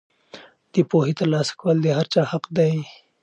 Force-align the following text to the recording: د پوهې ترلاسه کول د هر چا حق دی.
د 0.73 0.75
پوهې 0.89 1.13
ترلاسه 1.19 1.53
کول 1.59 1.77
د 1.83 1.87
هر 1.97 2.05
چا 2.13 2.21
حق 2.31 2.43
دی. 2.57 2.73